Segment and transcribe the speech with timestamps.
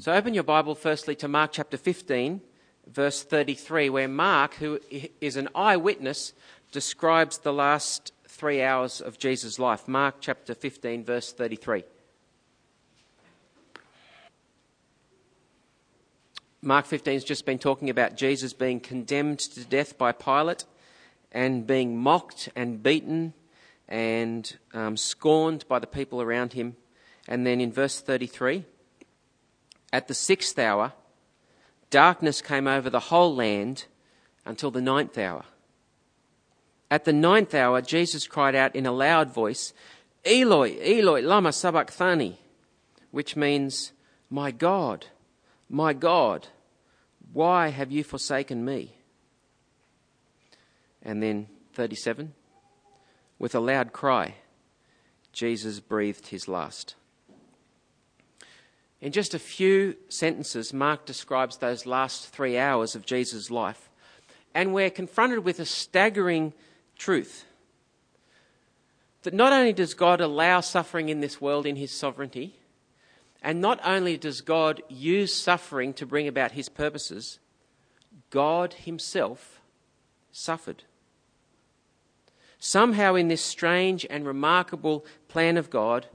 [0.00, 2.40] So open your Bible firstly to Mark chapter 15,
[2.88, 4.80] verse 33, where Mark, who
[5.20, 6.32] is an eyewitness,
[6.72, 9.86] describes the last three hours of Jesus' life.
[9.86, 11.84] Mark chapter 15, verse 33.
[16.60, 20.64] Mark 15 has just been talking about Jesus being condemned to death by Pilate
[21.30, 23.32] and being mocked and beaten
[23.88, 26.74] and um, scorned by the people around him.
[27.28, 28.64] And then in verse 33,
[29.94, 30.92] at the sixth hour,
[31.88, 33.84] darkness came over the whole land
[34.44, 35.44] until the ninth hour.
[36.90, 39.72] At the ninth hour, Jesus cried out in a loud voice,
[40.24, 42.40] Eloi, Eloi, lama sabachthani,
[43.12, 43.92] which means,
[44.28, 45.06] My God,
[45.70, 46.48] my God,
[47.32, 48.96] why have you forsaken me?
[51.04, 52.34] And then 37,
[53.38, 54.34] with a loud cry,
[55.32, 56.96] Jesus breathed his last.
[59.04, 63.90] In just a few sentences, Mark describes those last three hours of Jesus' life.
[64.54, 66.54] And we're confronted with a staggering
[66.96, 67.44] truth
[69.20, 72.56] that not only does God allow suffering in this world in his sovereignty,
[73.42, 77.38] and not only does God use suffering to bring about his purposes,
[78.30, 79.60] God himself
[80.32, 80.82] suffered.
[82.58, 86.06] Somehow, in this strange and remarkable plan of God,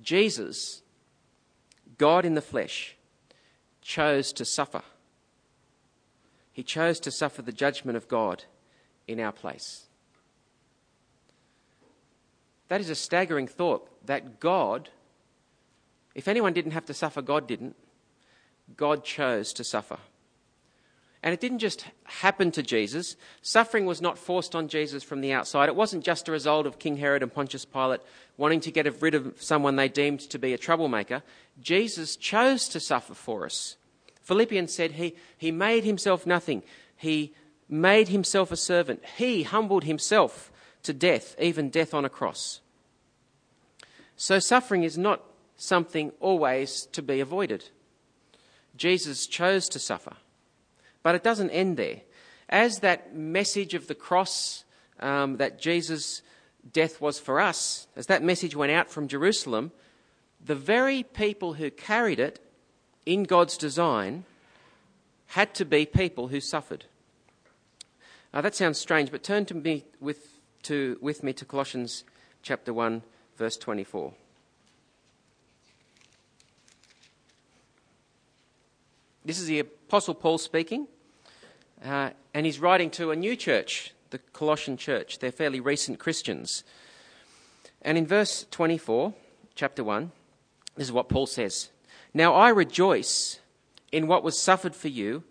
[0.00, 0.82] Jesus
[1.98, 2.96] God in the flesh,
[3.82, 4.82] chose to suffer.
[6.52, 8.44] He chose to suffer the judgment of God
[9.06, 9.86] in our place.
[12.68, 14.90] That is a staggering thought that God,
[16.14, 17.76] if anyone didn't have to suffer, God didn't.
[18.76, 19.98] God chose to suffer.
[21.22, 23.16] And it didn't just happen to Jesus.
[23.42, 25.68] Suffering was not forced on Jesus from the outside.
[25.68, 28.00] It wasn't just a result of King Herod and Pontius Pilate
[28.36, 31.22] wanting to get rid of someone they deemed to be a troublemaker.
[31.60, 33.76] Jesus chose to suffer for us.
[34.22, 36.62] Philippians said he, he made himself nothing.
[36.96, 37.34] He
[37.68, 39.02] made himself a servant.
[39.16, 40.52] He humbled himself
[40.84, 42.60] to death, even death on a cross.
[44.16, 45.22] So suffering is not
[45.56, 47.70] something always to be avoided.
[48.76, 50.14] Jesus chose to suffer.
[51.02, 52.02] But it doesn't end there.
[52.48, 54.64] As that message of the cross
[55.00, 56.22] um, that Jesus'
[56.72, 59.72] death was for us, as that message went out from Jerusalem,
[60.44, 62.40] the very people who carried it
[63.06, 64.24] in God's design
[65.28, 66.86] had to be people who suffered.
[68.32, 72.04] Now that sounds strange, but turn to me with, to, with me to Colossians
[72.42, 73.02] chapter 1,
[73.36, 74.14] verse 24.
[79.28, 80.88] This is the Apostle Paul speaking,
[81.84, 85.18] uh, and he's writing to a new church, the Colossian church.
[85.18, 86.64] They're fairly recent Christians.
[87.82, 89.12] And in verse 24,
[89.54, 90.12] chapter 1,
[90.76, 91.68] this is what Paul says
[92.14, 93.40] Now I rejoice
[93.92, 95.24] in what was suffered for you,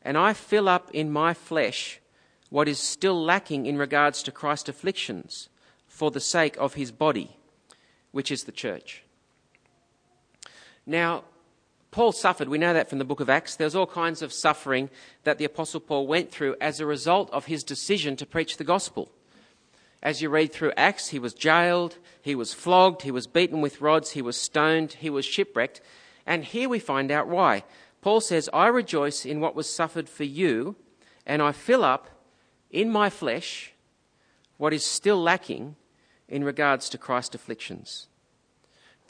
[0.00, 2.00] and I fill up in my flesh
[2.48, 5.50] what is still lacking in regards to Christ's afflictions
[5.86, 7.36] for the sake of his body,
[8.12, 9.02] which is the church.
[10.86, 11.24] Now,
[11.92, 12.48] Paul suffered.
[12.48, 13.54] We know that from the book of Acts.
[13.54, 14.88] There's all kinds of suffering
[15.24, 18.64] that the Apostle Paul went through as a result of his decision to preach the
[18.64, 19.10] gospel.
[20.02, 23.82] As you read through Acts, he was jailed, he was flogged, he was beaten with
[23.82, 25.82] rods, he was stoned, he was shipwrecked.
[26.26, 27.62] And here we find out why.
[28.00, 30.76] Paul says, I rejoice in what was suffered for you,
[31.26, 32.08] and I fill up
[32.70, 33.74] in my flesh
[34.56, 35.76] what is still lacking
[36.26, 38.08] in regards to Christ's afflictions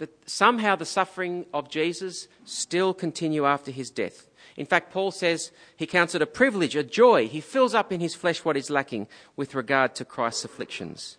[0.02, 4.26] that somehow the suffering of Jesus still continue after his death.
[4.56, 7.28] In fact, Paul says he counts it a privilege, a joy.
[7.28, 11.18] He fills up in his flesh what is lacking with regard to Christ's afflictions.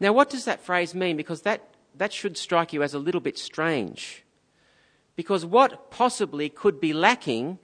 [0.00, 1.18] Now, what does that phrase mean?
[1.18, 4.24] Because that, that should strike you as a little bit strange.
[5.14, 7.58] Because what possibly could be lacking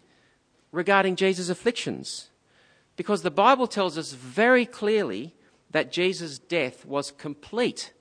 [0.73, 2.29] regarding Jesus' afflictions?
[2.97, 5.35] Because the Bible tells us very clearly
[5.71, 7.95] that Jesus' death was complete.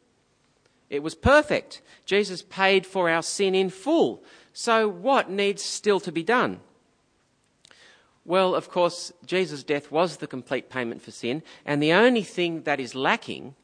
[0.94, 1.82] It was perfect.
[2.06, 4.24] Jesus paid for our sin in full.
[4.54, 6.60] So, what needs still to be done?
[8.26, 12.62] Well, of course, Jesus' death was the complete payment for sin, and the only thing
[12.62, 13.56] that is lacking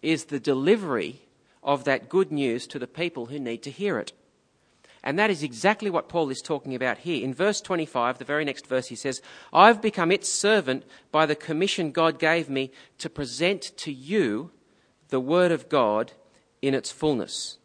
[0.00, 1.20] is the delivery
[1.62, 4.12] of that good news to the people who need to hear it.
[5.04, 7.22] And that is exactly what Paul is talking about here.
[7.22, 9.20] In verse 25, the very next verse, he says,
[9.52, 14.52] I've become its servant by the commission God gave me to present to you
[15.10, 16.12] the word of God
[16.62, 17.58] in its fullness.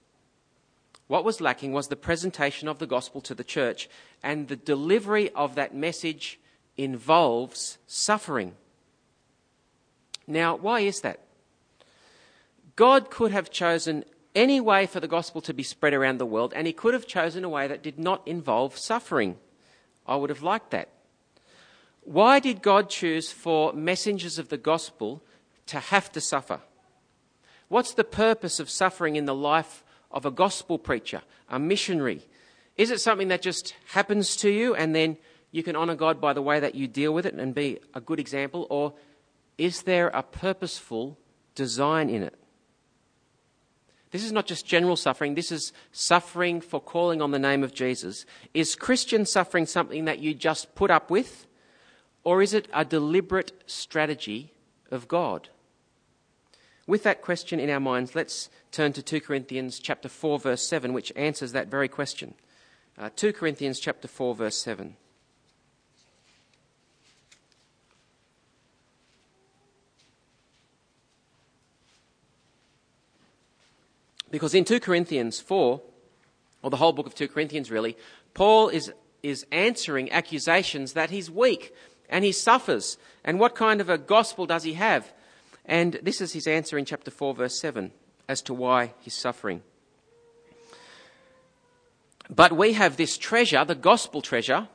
[1.07, 3.90] What was lacking was the presentation of the gospel to the church,
[4.24, 6.40] and the delivery of that message
[6.78, 8.56] involves suffering.
[10.25, 11.19] Now, why is that?
[12.75, 16.54] God could have chosen any way for the gospel to be spread around the world,
[16.56, 19.38] and he could have chosen a way that did not involve suffering.
[20.07, 20.89] I would have liked that.
[22.01, 25.22] Why did God choose for messengers of the gospel
[25.68, 26.62] to have to suffer?
[27.74, 32.22] What's the purpose of suffering in the life of a gospel preacher, a missionary?
[32.78, 35.18] Is it something that just happens to you and then
[35.50, 38.00] you can honour God by the way that you deal with it and be a
[38.00, 38.68] good example?
[38.70, 38.94] Or
[39.58, 41.18] is there a purposeful
[41.56, 42.36] design in it?
[44.12, 47.74] This is not just general suffering, this is suffering for calling on the name of
[47.74, 48.28] Jesus.
[48.54, 51.48] Is Christian suffering something that you just put up with?
[52.24, 54.54] Or is it a deliberate strategy
[54.92, 55.50] of God?
[56.86, 60.92] With that question in our minds, let's turn to 2 Corinthians chapter 4 verse 7
[60.92, 62.34] which answers that very question.
[62.98, 64.96] Uh, 2 Corinthians chapter 4 verse 7.
[74.30, 75.80] Because in 2 Corinthians 4,
[76.64, 77.96] or the whole book of 2 Corinthians really,
[78.34, 78.92] Paul is,
[79.22, 81.74] is answering accusations that he's weak
[82.10, 82.98] and he suffers.
[83.24, 85.14] And what kind of a gospel does he have?
[85.65, 87.92] And this is his answer in chapter 4, verse 7,
[88.27, 89.62] as to why he's suffering.
[92.30, 94.68] But we have this treasure, the gospel treasure,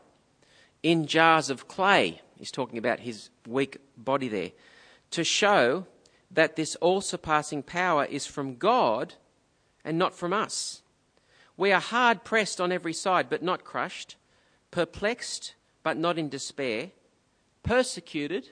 [0.82, 2.20] in jars of clay.
[2.36, 4.52] He's talking about his weak body there.
[5.12, 5.86] To show
[6.30, 9.14] that this all surpassing power is from God
[9.84, 10.82] and not from us.
[11.56, 14.16] We are hard pressed on every side, but not crushed,
[14.70, 16.90] perplexed, but not in despair,
[17.62, 18.50] persecuted,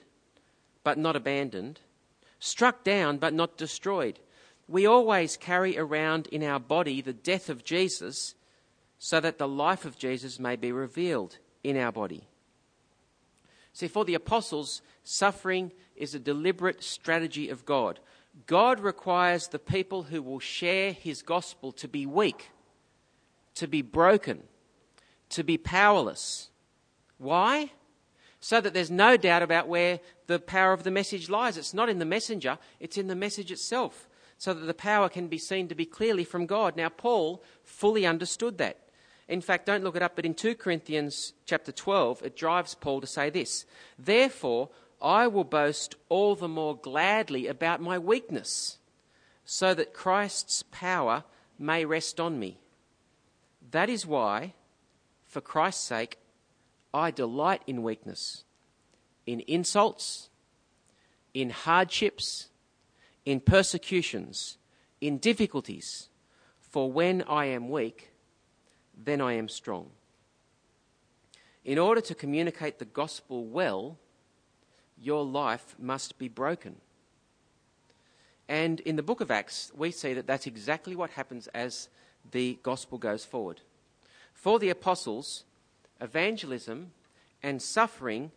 [0.82, 1.80] but not abandoned,
[2.38, 4.18] struck down, but not destroyed.
[4.68, 8.34] We always carry around in our body the death of Jesus
[8.98, 12.26] so that the life of Jesus may be revealed in our body.
[13.72, 18.00] See, for the apostles, suffering is a deliberate strategy of God.
[18.46, 22.50] God requires the people who will share his gospel to be weak,
[23.54, 24.42] to be broken,
[25.30, 26.50] to be powerless.
[27.18, 27.70] Why?
[28.40, 31.56] So that there's no doubt about where the power of the message lies.
[31.56, 34.08] It's not in the messenger, it's in the message itself.
[34.38, 36.76] So that the power can be seen to be clearly from God.
[36.76, 38.78] Now, Paul fully understood that.
[39.28, 43.00] In fact, don't look it up, but in 2 Corinthians chapter 12, it drives Paul
[43.00, 43.66] to say this
[43.98, 44.68] Therefore,
[45.00, 48.78] I will boast all the more gladly about my weakness,
[49.44, 51.24] so that Christ's power
[51.58, 52.58] may rest on me.
[53.70, 54.54] That is why,
[55.26, 56.18] for Christ's sake,
[56.96, 58.44] I delight in weakness,
[59.26, 60.31] in insults,
[61.34, 62.48] in hardships,
[63.26, 64.56] in persecutions,
[65.02, 66.08] in difficulties.
[66.58, 68.12] For when I am weak,
[68.96, 69.90] then I am strong.
[71.66, 73.98] In order to communicate the gospel well,
[74.98, 76.76] your life must be broken.
[78.48, 81.90] And in the book of Acts, we see that that's exactly what happens as
[82.31, 83.60] the gospel goes forward.
[84.32, 85.44] For the apostles,
[86.00, 86.93] evangelism
[87.43, 88.31] and suffering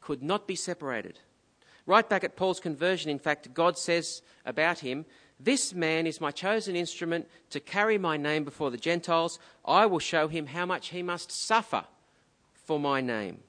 [0.00, 1.18] could not be separated.
[1.86, 5.06] Right back at Paul's conversion, in fact, God says about him,
[5.38, 9.38] This man is my chosen instrument to carry my name before the Gentiles.
[9.64, 11.84] I will show him how much he must suffer
[12.52, 13.40] for my name.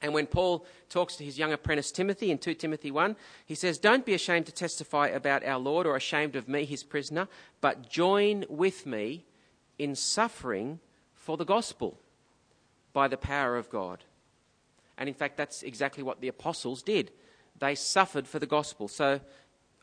[0.00, 3.14] And when Paul talks to his young apprentice Timothy in 2 Timothy 1,
[3.46, 6.82] he says, Don't be ashamed to testify about our Lord or ashamed of me, his
[6.82, 7.28] prisoner,
[7.60, 9.24] but join with me
[9.78, 10.80] in suffering
[11.14, 11.98] for the gospel
[12.92, 14.04] by the power of God.
[14.98, 17.10] And in fact, that's exactly what the apostles did.
[17.58, 18.88] They suffered for the gospel.
[18.88, 19.20] So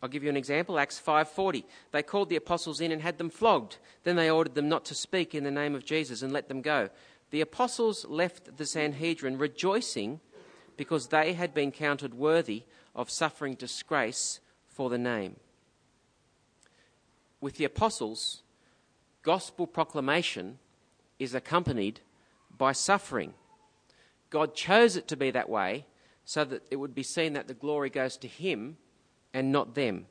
[0.01, 1.65] I'll give you an example, Acts 5:40.
[1.91, 3.77] They called the apostles in and had them flogged.
[4.03, 6.61] Then they ordered them not to speak in the name of Jesus and let them
[6.61, 6.89] go
[7.31, 10.19] the apostles left the Sanhedrin rejoicing
[10.77, 12.63] because they had been counted worthy
[12.95, 15.35] of suffering disgrace for the name.
[17.41, 18.41] With the apostles,
[19.21, 20.59] gospel proclamation
[21.19, 21.99] is accompanied
[22.59, 23.33] by suffering.
[24.29, 25.87] God chose it to be that way
[26.23, 28.77] so that it would be seen that the glory goes to Him
[29.33, 30.05] and not them.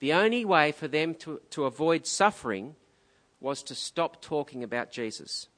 [0.00, 2.74] The only way for them to, to avoid suffering
[3.40, 5.48] was to stop talking about Jesus.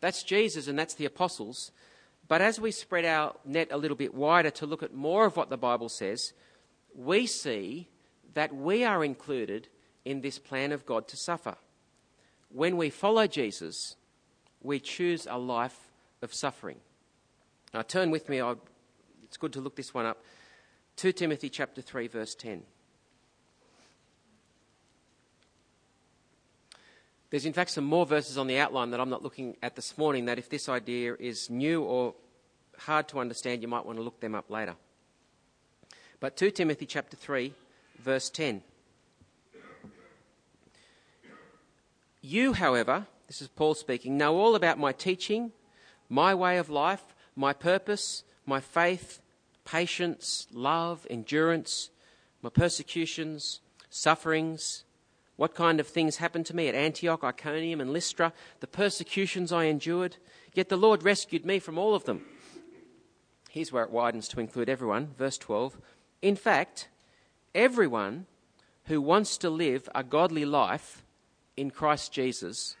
[0.00, 1.70] That's Jesus and that's the apostles.
[2.28, 5.36] But as we spread our net a little bit wider to look at more of
[5.36, 6.32] what the Bible says,
[6.94, 7.88] we see
[8.34, 9.68] that we are included
[10.04, 11.56] in this plan of God to suffer.
[12.48, 13.96] When we follow Jesus,
[14.62, 15.88] we choose a life
[16.22, 16.78] of suffering.
[17.74, 18.42] Now, turn with me,
[19.24, 20.22] it's good to look this one up.
[20.96, 22.62] 2 Timothy chapter 3 verse 10.
[27.30, 29.96] There's, in fact, some more verses on the outline that I'm not looking at this
[29.96, 32.14] morning that if this idea is new or
[32.78, 34.74] hard to understand, you might want to look them up later.
[36.20, 37.54] But 2 Timothy chapter 3,
[37.98, 38.62] verse 10.
[42.20, 45.52] You, however, this is Paul speaking, know all about my teaching,
[46.10, 47.02] my way of life,
[47.34, 49.22] my purpose, my faith,
[49.64, 51.88] patience, love, endurance,
[52.42, 54.84] my persecutions, sufferings,
[55.36, 59.64] what kind of things happened to me at Antioch, Iconium, and Lystra, the persecutions I
[59.64, 60.18] endured.
[60.52, 62.26] Yet the Lord rescued me from all of them.
[63.48, 65.14] Here's where it widens to include everyone.
[65.16, 65.78] Verse 12.
[66.20, 66.90] In fact,
[67.54, 68.26] everyone
[68.88, 71.02] who wants to live a godly life
[71.56, 72.76] in Christ Jesus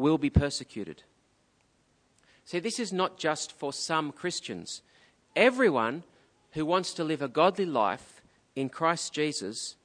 [0.00, 1.02] will be persecuted.
[2.44, 4.82] See, this is not just for some Christians.
[5.36, 6.02] Everyone
[6.52, 8.22] who wants to live a godly life
[8.56, 9.76] in Christ Jesus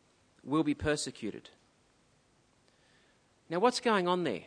[0.44, 1.50] will be persecuted.
[3.50, 4.44] Now, what's going on there?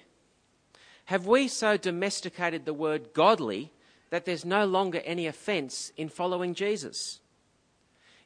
[1.04, 3.72] Have we so domesticated the word godly
[4.10, 7.20] that there's no longer any offence in following Jesus?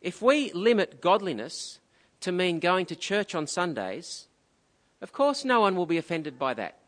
[0.01, 1.79] If we limit godliness
[2.21, 4.27] to mean going to church on Sundays,
[5.01, 6.79] of course no one will be offended by that.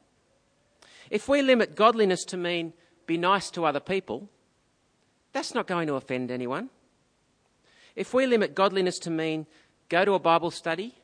[1.11, 2.73] If we limit godliness to mean
[3.06, 4.28] be nice to other people,
[5.32, 6.70] that's not going to offend anyone.
[7.96, 9.46] If we limit godliness to mean
[9.88, 10.94] go to a Bible study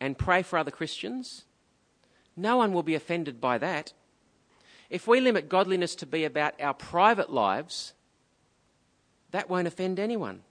[0.00, 1.44] and pray for other Christians,
[2.36, 3.92] no one will be offended by that.
[4.90, 7.94] If we limit godliness to be about our private lives,
[9.30, 10.42] that won't offend anyone.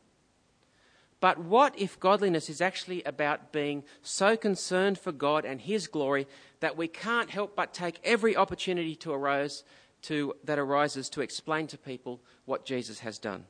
[1.25, 6.27] But what if godliness is actually about being so concerned for God and His glory
[6.59, 9.63] that we can't help but take every opportunity to arise
[10.03, 13.45] to, that arises to explain to people what Jesus has done?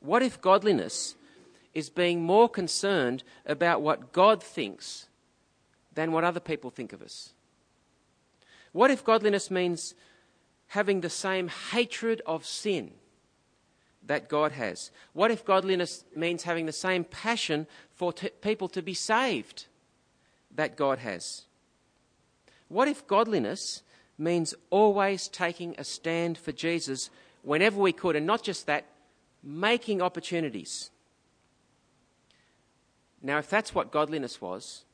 [0.00, 1.14] What if godliness
[1.72, 5.06] is being more concerned about what God thinks
[5.94, 7.32] than what other people think of us?
[8.72, 9.94] What if godliness means
[10.66, 12.92] having the same hatred of sin
[14.06, 14.90] that God has?
[15.12, 19.66] What if godliness means having the same passion for t- people to be saved
[20.54, 21.42] that God has?
[22.68, 23.82] What if godliness
[24.18, 27.10] means always taking a stand for Jesus
[27.42, 28.86] whenever we could, and not just that,
[29.42, 30.90] making opportunities?
[33.22, 34.84] Now, if that's what godliness was,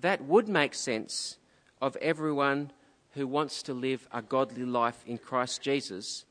[0.00, 1.36] that would make sense
[1.80, 2.70] of everyone
[3.12, 6.24] who wants to live a godly life in Christ Jesus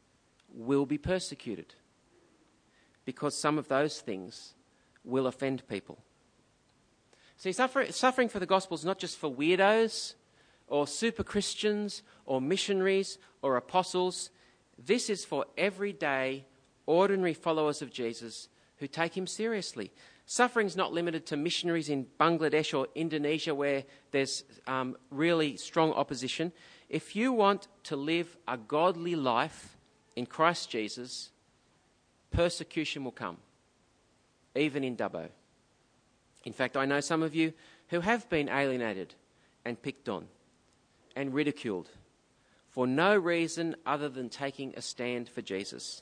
[0.55, 1.75] will be persecuted
[3.03, 4.55] because some of those things
[5.03, 5.99] will offend people.
[7.37, 10.15] See, suffering for the gospel is not just for weirdos
[10.67, 14.31] or super Christians or missionaries or apostles.
[14.83, 16.45] This is for everyday,
[16.85, 18.47] ordinary followers of Jesus
[18.77, 19.91] who take him seriously.
[20.25, 26.51] Suffering's not limited to missionaries in Bangladesh or Indonesia where there's um, really strong opposition.
[26.89, 29.74] If you want to live a godly life
[30.15, 31.29] in Christ Jesus,
[32.31, 33.37] persecution will come,
[34.55, 35.29] even in Dubbo.
[36.43, 37.53] In fact, I know some of you
[37.89, 39.15] who have been alienated
[39.63, 40.27] and picked on
[41.15, 41.89] and ridiculed
[42.69, 46.01] for no reason other than taking a stand for Jesus.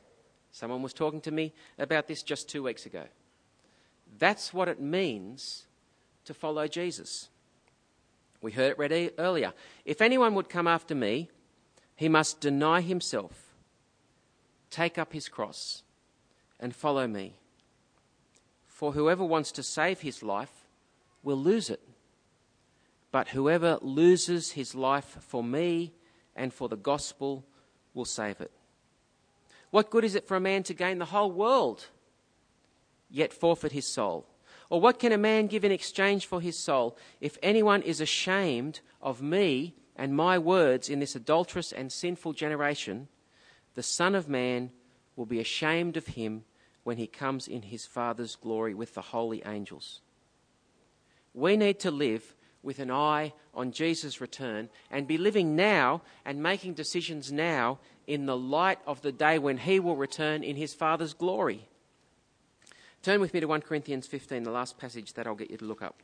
[0.52, 3.04] Someone was talking to me about this just two weeks ago.
[4.18, 5.66] That's what it means
[6.26, 7.30] to follow Jesus.
[8.42, 9.54] We heard it read earlier.
[9.86, 11.30] If anyone would come after me,
[11.96, 13.43] he must deny himself,
[14.74, 15.84] take up his cross,
[16.60, 17.36] and follow me.
[18.68, 20.66] For whoever wants to save his life
[21.22, 21.80] will lose it.
[23.12, 25.94] But whoever loses his life for me
[26.36, 27.46] and for the gospel
[27.94, 28.52] will save it.
[29.70, 31.88] What good is it for a man to gain the whole world
[33.10, 34.26] yet forfeit his soul?
[34.70, 36.98] Or what can a man give in exchange for his soul?
[37.22, 43.08] If anyone is ashamed of me and my words in this adulterous and sinful generation,
[43.76, 44.72] the Son of Man
[45.16, 46.44] will be ashamed of him
[46.84, 50.02] when he comes in his Father's glory with the holy angels.
[51.34, 56.42] We need to live with an eye on Jesus' return and be living now and
[56.42, 60.74] making decisions now in the light of the day when he will return in his
[60.74, 61.68] Father's glory.
[63.02, 65.66] Turn with me to 1 Corinthians 15, the last passage that I'll get you to
[65.66, 66.02] look up.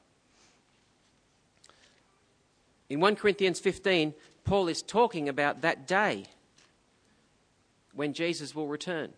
[2.90, 6.26] In 1 Corinthians 15, Paul is talking about that day
[8.00, 9.12] when Jesus will return.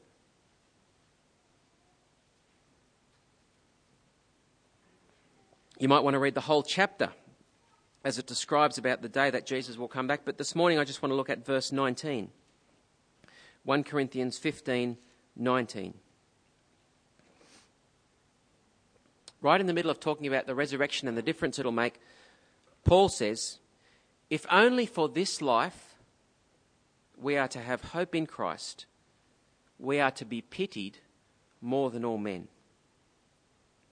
[5.78, 7.12] You might want to read the whole chapter
[8.04, 10.84] as it describes about the day that Jesus will come back, but this morning I
[10.84, 12.32] just want to look at verse 19.
[13.64, 14.98] 1 Corinthians 15
[15.36, 15.94] 19.
[19.44, 22.00] right in the middle of talking about the resurrection and the difference it'll make,
[22.84, 23.60] Paul says,
[24.32, 25.91] If only for this life
[27.22, 28.86] we are to have hope in Christ,
[29.78, 30.98] we are to be pitied
[31.62, 32.48] more than all men.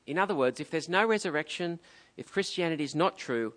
[0.07, 1.79] In other words, if there's no resurrection,
[2.17, 3.53] if Christianity is not true,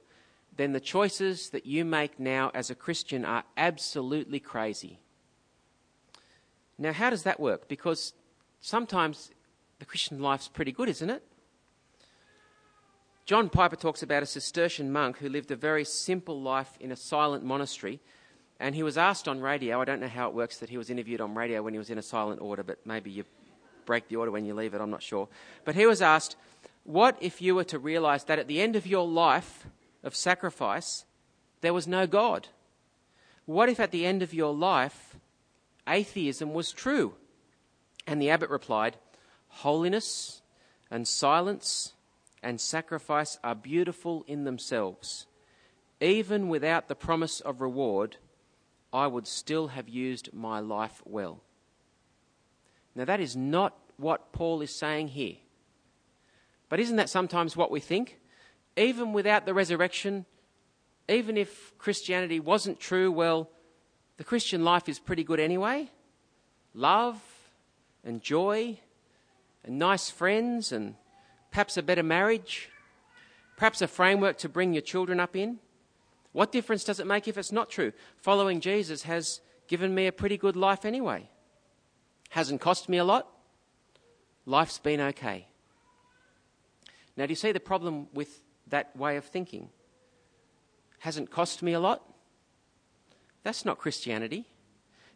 [0.54, 4.98] then the choices that you make now as a Christian are absolutely crazy.
[6.76, 7.68] Now, how does that work?
[7.68, 8.12] Because
[8.60, 9.30] sometimes
[9.78, 11.22] the Christian life's pretty good, isn't it?
[13.24, 16.96] John Piper talks about a Cistercian monk who lived a very simple life in a
[16.96, 18.00] silent monastery.
[18.62, 20.88] And he was asked on radio, I don't know how it works that he was
[20.88, 23.24] interviewed on radio when he was in a silent order, but maybe you
[23.86, 25.28] break the order when you leave it, I'm not sure.
[25.64, 26.36] But he was asked,
[26.84, 29.66] What if you were to realize that at the end of your life
[30.04, 31.04] of sacrifice,
[31.60, 32.46] there was no God?
[33.46, 35.16] What if at the end of your life,
[35.88, 37.14] atheism was true?
[38.06, 38.96] And the abbot replied,
[39.48, 40.40] Holiness
[40.88, 41.94] and silence
[42.44, 45.26] and sacrifice are beautiful in themselves.
[46.00, 48.18] Even without the promise of reward,
[48.92, 51.40] I would still have used my life well.
[52.94, 55.36] Now, that is not what Paul is saying here.
[56.68, 58.18] But isn't that sometimes what we think?
[58.76, 60.26] Even without the resurrection,
[61.08, 63.50] even if Christianity wasn't true, well,
[64.16, 65.90] the Christian life is pretty good anyway.
[66.74, 67.20] Love
[68.04, 68.78] and joy
[69.64, 70.94] and nice friends and
[71.50, 72.70] perhaps a better marriage,
[73.56, 75.58] perhaps a framework to bring your children up in.
[76.32, 77.92] What difference does it make if it's not true?
[78.16, 81.28] Following Jesus has given me a pretty good life anyway.
[82.30, 83.28] Hasn't cost me a lot.
[84.46, 85.46] Life's been okay.
[87.16, 89.68] Now, do you see the problem with that way of thinking?
[91.00, 92.02] Hasn't cost me a lot?
[93.42, 94.48] That's not Christianity.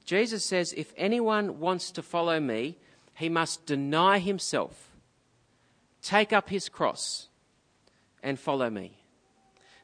[0.04, 2.76] Jesus says if anyone wants to follow me,
[3.14, 4.90] he must deny himself,
[6.02, 7.28] take up his cross,
[8.22, 9.05] and follow me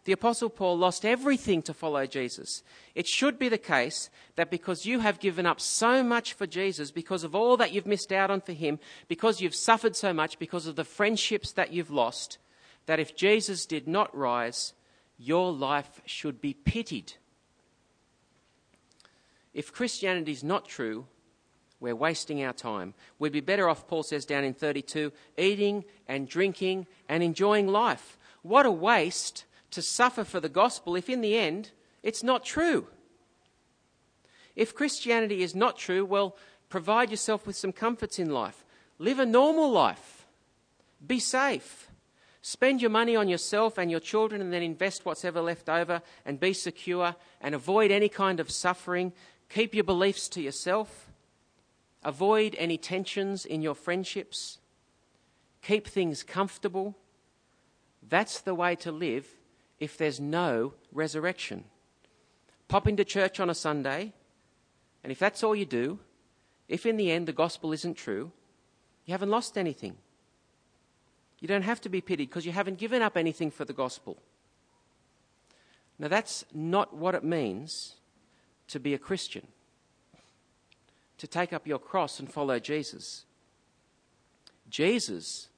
[0.04, 2.64] the Apostle Paul lost everything to follow Jesus.
[2.94, 6.90] It should be the case that because you have given up so much for Jesus,
[6.90, 10.40] because of all that you've missed out on for him, because you've suffered so much,
[10.40, 12.38] because of the friendships that you've lost,
[12.87, 14.75] that if Jesus did not rise,
[15.18, 17.12] your life should be pitied.
[19.54, 21.06] If Christianity is not true,
[21.78, 22.94] we're wasting our time.
[23.18, 28.19] We'd be better off, Paul says down in 32, eating and drinking and enjoying life.
[28.43, 32.87] What a waste to suffer for the gospel if in the end it's not true?
[34.54, 36.37] If Christianity is not true, well,
[36.69, 38.65] provide yourself with some comforts in life.
[38.99, 40.26] Live a normal life.
[41.04, 41.89] Be safe.
[42.43, 46.02] Spend your money on yourself and your children and then invest what's ever left over
[46.25, 49.13] and be secure and avoid any kind of suffering.
[49.49, 51.08] Keep your beliefs to yourself.
[52.02, 54.58] Avoid any tensions in your friendships.
[55.63, 56.97] Keep things comfortable.
[58.06, 59.26] That's the way to live
[59.82, 61.64] if there's no resurrection.
[62.68, 64.12] Pop into church on a Sunday,
[65.02, 65.99] and if that's all you do,
[66.68, 68.30] if in the end the gospel isn't true,
[69.04, 69.97] you haven't lost anything.
[71.40, 74.23] You don't have to be pitied because you haven't given up anything for the gospel.
[75.99, 77.97] Now, that's not what it means
[78.68, 79.49] to be a Christian,
[81.18, 83.25] to take up your cross and follow Jesus.
[84.71, 85.49] Jesus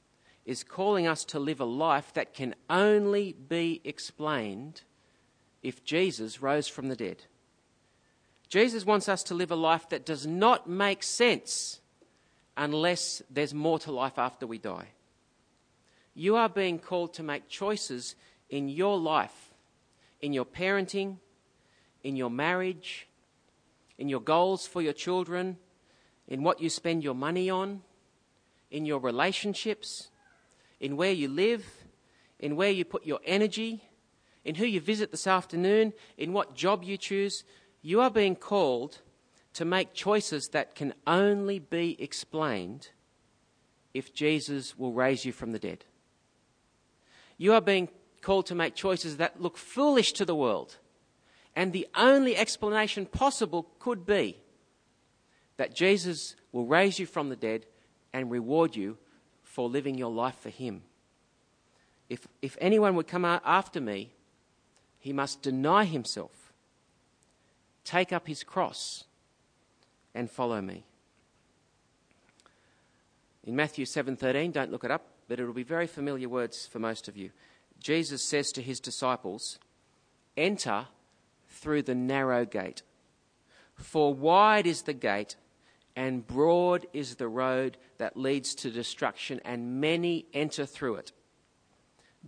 [0.44, 4.83] is calling us to live a life that can only be explained
[5.62, 7.24] if Jesus rose from the dead.
[8.48, 11.80] Jesus wants us to live a life that does not make sense
[12.57, 14.88] unless there's more to life after we die.
[16.14, 18.14] You are being called to make choices
[18.50, 19.52] in your life,
[20.20, 21.16] in your parenting,
[22.04, 23.09] in your marriage,
[23.98, 25.57] in your goals for your children,
[26.28, 27.83] in what you spend your money on,
[28.70, 30.11] in your relationships
[30.85, 31.64] in where you live,
[32.38, 33.83] in where you put your energy,
[34.44, 37.42] in who you visit this afternoon, in what job you choose,
[37.81, 39.01] you are being called
[39.55, 42.90] to make choices that can only be explained
[43.94, 45.87] if Jesus will raise you from the dead.
[47.38, 47.88] You are being
[48.20, 50.77] called to make choices that look foolish to the world.
[51.57, 54.37] And the only explanation possible could be
[55.57, 57.64] that Jesus will raise you from the dead
[58.12, 58.99] and reward you
[59.55, 60.83] for living your life for Him.
[62.09, 64.11] If, if anyone would come after me,
[64.99, 66.53] he must deny himself,
[67.85, 69.05] take up his cross,
[70.14, 70.85] and follow me.
[73.45, 77.07] In Matthew 7:13, don't look it up, but it'll be very familiar words for most
[77.07, 77.31] of you.
[77.79, 79.59] Jesus says to his disciples,
[80.37, 80.88] "Enter
[81.49, 82.83] through the narrow gate,
[83.75, 85.37] for wide is the gate
[85.96, 91.12] and broad is the road that leads to destruction, and many enter through it.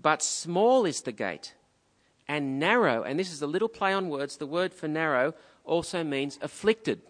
[0.01, 1.55] But small is the gate,
[2.29, 6.05] and narrow, and this is a little play on words, the word for narrow also
[6.05, 7.01] means afflicted,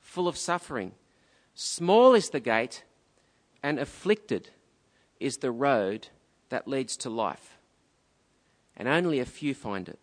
[0.00, 0.92] full of suffering.
[1.54, 2.84] Small is the gate,
[3.62, 4.50] and afflicted
[5.18, 6.08] is the road
[6.48, 7.56] that leads to life.
[8.76, 9.98] and only a few find it.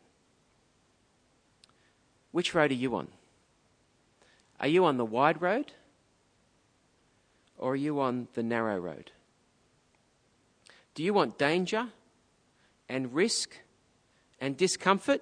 [2.31, 3.07] Which road are you on?
[4.63, 5.73] Are you on the wide road
[7.57, 9.11] or are you on the narrow road?
[10.95, 11.89] Do you want danger
[12.87, 13.57] and risk
[14.39, 15.21] and discomfort?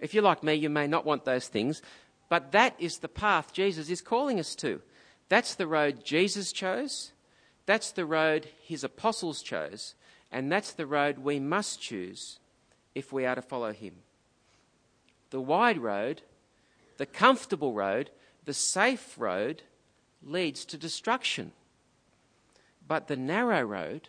[0.00, 1.82] If you're like me, you may not want those things,
[2.30, 4.80] but that is the path Jesus is calling us to.
[5.28, 7.12] That's the road Jesus chose,
[7.66, 9.94] that's the road his apostles chose,
[10.32, 12.38] and that's the road we must choose
[12.94, 13.96] if we are to follow him.
[15.28, 16.22] The wide road,
[16.96, 18.10] the comfortable road,
[18.44, 19.62] the safe road
[20.22, 21.52] leads to destruction.
[22.86, 24.08] But the narrow road,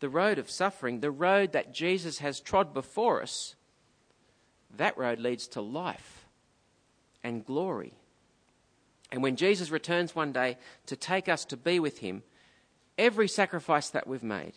[0.00, 3.54] the road of suffering, the road that Jesus has trod before us,
[4.76, 6.26] that road leads to life
[7.22, 7.94] and glory.
[9.10, 12.22] And when Jesus returns one day to take us to be with him,
[12.96, 14.54] every sacrifice that we've made,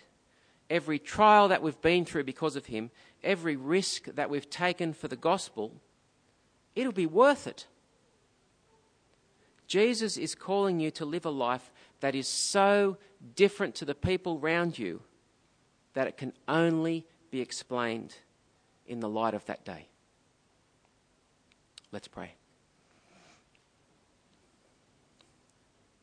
[0.69, 2.89] every trial that we've been through because of him,
[3.23, 5.73] every risk that we've taken for the gospel,
[6.75, 7.67] it'll be worth it.
[9.67, 12.97] Jesus is calling you to live a life that is so
[13.35, 15.01] different to the people around you
[15.93, 18.15] that it can only be explained
[18.85, 19.87] in the light of that day.
[21.91, 22.33] Let's pray.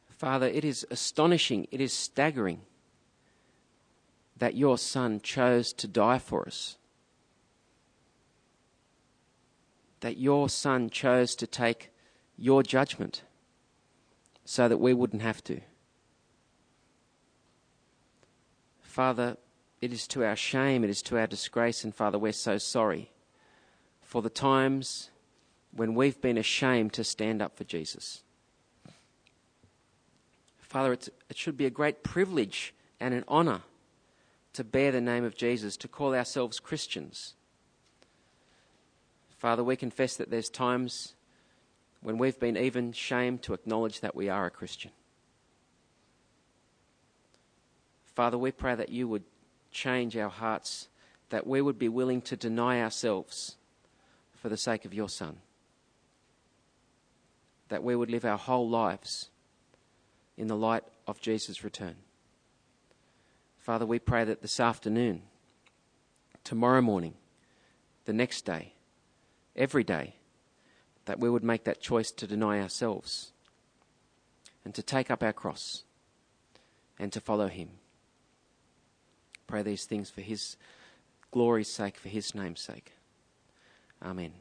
[0.09, 2.61] Father, it is astonishing, it is staggering
[4.37, 6.77] that your Son chose to die for us.
[10.03, 11.91] That your Son chose to take
[12.37, 13.23] your judgment
[14.45, 15.61] so that we wouldn't have to.
[18.83, 19.37] Father,
[19.81, 23.11] it is to our shame, it is to our disgrace, and Father, we're so sorry
[24.03, 25.11] for the times
[25.75, 28.23] when we've been ashamed to stand up for Jesus.
[30.59, 33.62] Father, it should be a great privilege and an honour
[34.53, 37.35] to bear the name of Jesus, to call ourselves Christians.
[39.42, 41.14] Father, we confess that there's times
[42.00, 44.92] when we've been even shamed to acknowledge that we are a Christian.
[48.14, 49.24] Father, we pray that you would
[49.72, 50.87] change our hearts,
[51.31, 53.57] that we would be willing to deny ourselves
[54.33, 55.38] for the sake of your Son,
[57.68, 59.28] that we would live our whole lives
[60.37, 61.96] in the light of Jesus' return.
[63.59, 65.22] Father, we pray that this afternoon,
[66.44, 67.14] tomorrow morning,
[68.05, 68.74] the next day,
[69.57, 70.15] every day,
[71.05, 73.33] that we would make that choice to deny ourselves
[74.65, 75.83] and to take up our cross
[76.99, 77.71] and to follow Him.
[79.47, 80.57] Pray these things for His
[81.31, 82.93] glory's sake, for His name's sake.
[84.03, 84.33] Amen.